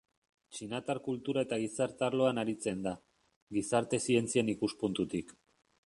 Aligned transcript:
Txinatar 0.53 0.99
kultura 1.07 1.43
eta 1.47 1.59
gizarte 1.65 2.07
arloan 2.09 2.43
aritzen 2.45 2.83
da, 2.87 2.95
gizarte 3.59 4.03
zientzien 4.09 4.55
ikuspuntutik. 4.57 5.37